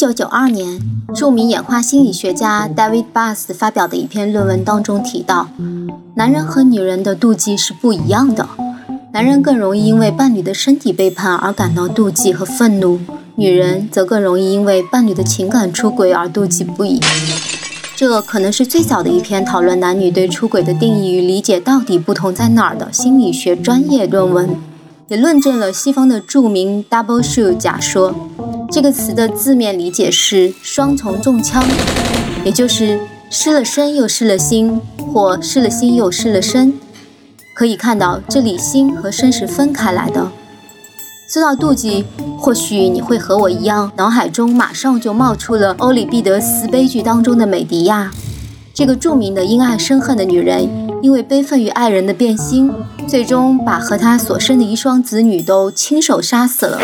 [0.00, 0.80] 九九二年，
[1.14, 5.50] 著名演化心理学家 David Buss 发表的一篇论文当中提到，
[6.14, 8.48] 男人和女人的妒忌是不一样的。
[9.12, 12.98] 男人更容易因为伴侣的身体背叛而感到妒忌和愤怒，
[13.34, 16.98] 女人则更容易因为伴侣的情感出轨而妒忌不已。
[17.94, 24.56] 这可能是最早的一篇讨论男女对出轨的定义与理解到底不同在哪儿的心理学专业论文，
[25.08, 28.29] 也论证了西方的著名 double shoot 假说。
[28.72, 31.64] 这个词的字面理解是双重中枪，
[32.44, 34.80] 也就是失了身又失了心，
[35.12, 36.74] 或失了心又失了身。
[37.52, 40.30] 可以看到，这里心和身是分开来的。
[41.28, 42.04] 说到妒忌，
[42.38, 48.12] 或许你会和我一样，脑海中马上就冒出了欧里庇得斯悲剧当中的美狄亚，
[48.72, 52.72] 这个著名的因爱生恨的女人，因为悲愤于爱人的变心，
[53.08, 56.80] 最终把和她所生的一双子女都亲手杀死了。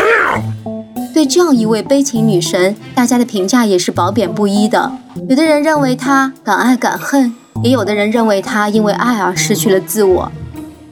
[1.17, 4.91] 对这样一位悲情女神，大家的评价也是褒贬不一的。
[5.27, 10.31] 有的人认为她敢爱敢恨，也有的人认为她因为爱而失去了自我。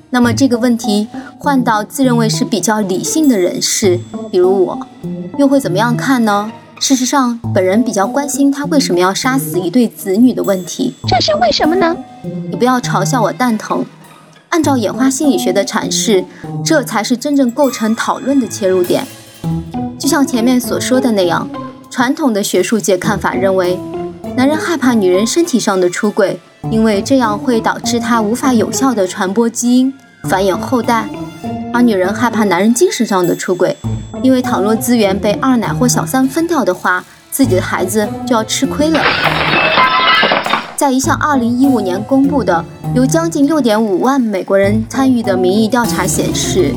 [0.09, 3.99] 那么这个问题换到自认为是比较理性的人士，
[4.31, 4.87] 比如我，
[5.37, 6.51] 又会怎么样看呢？
[6.79, 10.95] 事实上，本人比较关心她为什么要杀死一对子女的问题。
[11.07, 11.95] 这是为什么呢？
[12.49, 13.85] 你不要嘲笑我蛋疼。
[14.49, 16.25] 按照演化心理学的阐释，
[16.63, 19.05] 这才是真正构成讨论的切入点。
[20.05, 21.49] 就像前面所说的那样，
[21.89, 23.79] 传统的学术界看法认为，
[24.37, 26.39] 男人害怕女人身体上的出轨，
[26.69, 29.91] 因为这样会导致他无法有效的传播基因、
[30.29, 31.05] 繁衍后代；
[31.73, 33.75] 而女人害怕男人精神上的出轨，
[34.21, 39.01] 因为倘若资源被二奶或小三分掉的话，自己的孩子就要吃亏了。
[40.75, 42.63] 在一项2015年公布的
[42.93, 46.75] 由将近6.5万美国人参与的民意调查显示。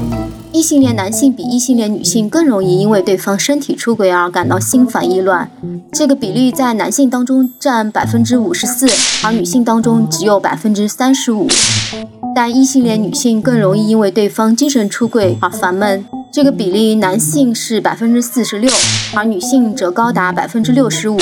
[0.51, 5.51] 异性恋男性比异性恋女性更容易因为对方身体出轨而感到心烦意乱，
[5.93, 8.89] 这个比例在男性当中占百分之五十四，
[9.23, 11.47] 而女性当中只有百分之三十五。
[12.35, 18.71] 但异性恋女性更容易因为对方精神出轨而烦闷，这个比例男性是百分之四十六，
[19.15, 21.19] 而女性则高达百分之六十五。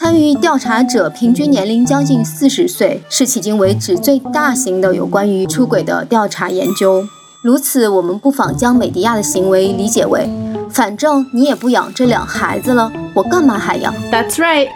[0.00, 7.06] 参与调查者平均年龄将近四十岁，是迄今为止最大型的有关于出轨的调查研究。
[7.42, 10.28] 如此，我们不妨将美迪亚的行为理解为：
[10.68, 14.68] 反正你也不养这两孩子了，我干嘛还养？That's right。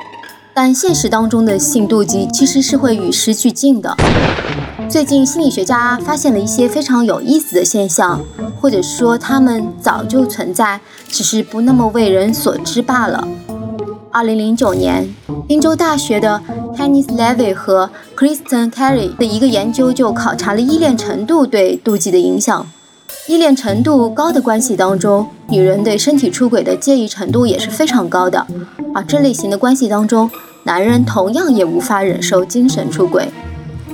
[0.54, 3.94] 但现实当中的性妒忌其实是会与时俱进的。
[4.88, 8.24] 最近，心理学家发现了一些非常有意思的现象，
[8.58, 13.28] 或者说他们早就存在，只是不那么为人所知罢了。
[14.10, 15.12] 二零零九年，
[15.46, 16.40] 宾州大学的
[16.76, 22.66] Hannes Levy 和 Kristen Carey 的一个研究就考察了依恋程度对妒忌的影响。
[23.26, 28.46] 依恋程度高的关系当中，女人对身体出轨的介意程度也是非常高的。
[28.94, 30.30] 而这类型的关系当中，
[30.64, 33.28] 男人同样也无法忍受精神出轨。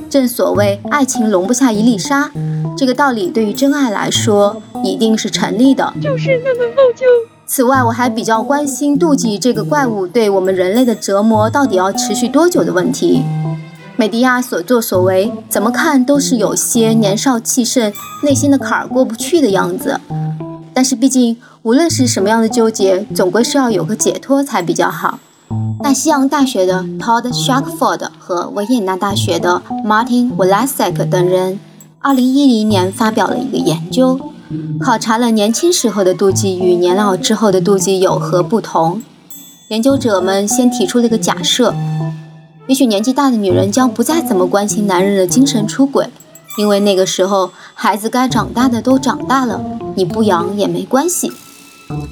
[0.09, 2.33] 正所谓爱情容不下一粒沙，
[2.77, 5.95] 这个道理对于真爱来说一定是成立的。
[6.03, 7.07] 就是那么傲娇。
[7.53, 13.25] 此外，我还比较关心妒忌这个怪物对我们人类的折磨到底要持续多久的问题。
[13.97, 20.01] 美迪亚所作所为，怎么看都是有些年少气盛、内心的坎儿过不去的样子。
[20.73, 25.19] 但是，毕竟无论是什么样的纠结，总归是要有个解脱才比较好。
[25.83, 31.59] 大西洋大学的 Todd Sharkford 和维也纳大学的 Martin Walasek 等人
[32.01, 34.21] ，2010年发表了一个研究。
[34.81, 39.03] 考察了年轻时候的妒忌与年老之后的妒忌有何不同？
[39.69, 41.73] 研究者们先提出了一个假设：
[42.67, 46.09] 也许年纪大的女人将不再怎么关心男人的精神出轨，
[46.59, 49.61] 因为那个时候孩子该长大的都长大了，
[49.95, 51.31] 你不养也没关系；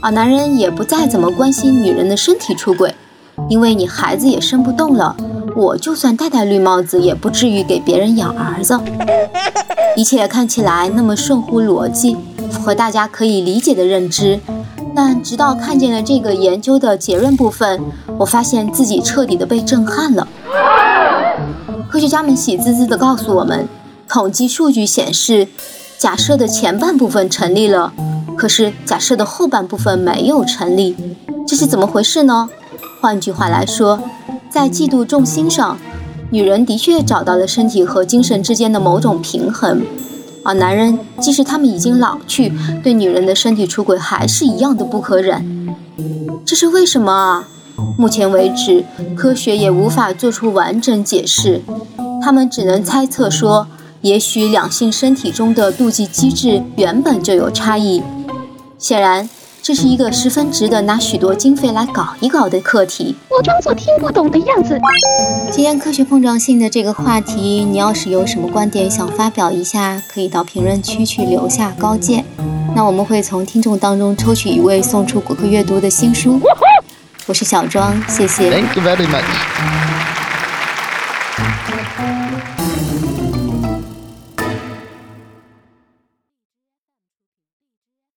[0.00, 2.94] 而男人也不再怎么关心女人的身体出轨，
[3.48, 5.16] 因为你孩子也生不动了，
[5.56, 8.78] 我就算戴戴绿帽子也不至于给别人养儿子。
[9.96, 12.16] 一切看起来那么顺乎逻辑，
[12.68, 14.38] 和大家可以理解的认知。
[14.94, 17.80] 但直到看见了这个研究的结论部分，
[18.18, 20.28] 我发现自己彻底的被震撼了。
[21.88, 23.66] 科学家们喜滋滋地告诉我们，
[24.06, 25.48] 统计数据显示，
[25.96, 27.94] 假设的前半部分成立了，
[28.36, 30.94] 可是假设的后半部分没有成立。
[31.46, 32.50] 这是怎么回事呢？
[33.00, 33.98] 换句话来说，
[34.50, 35.78] 在嫉妒重心上。
[36.30, 39.80] 女人的确找到了身体和精神之间的某种平衡，
[40.44, 42.52] 而男人即使他们已经老去，
[42.82, 45.76] 对女人的身体出轨还是一样的不可忍。
[46.44, 47.48] 这是为什么啊？
[47.96, 48.84] 目前为止，
[49.16, 51.62] 科学也无法做出完整解释。
[52.22, 53.66] 他们只能猜测说，
[54.00, 58.02] 也许两性身体中的妒忌机制原本就有差异。
[58.78, 59.28] 显然。
[59.68, 63.14] 这是一个十分值得拿许多经费来搞一搞的课题。
[63.28, 64.80] 我装作听不懂的样子。
[65.52, 72.24] 今天科学碰撞性的这个话题，你要是有什么观点想发表一下，可以到评论区去留下高见。
[72.74, 76.40] 那我们会从听众当中抽取一位，送出果壳阅读的新书。
[77.26, 78.50] 我是小庄，谢谢。
[78.50, 80.17] Thank you very much.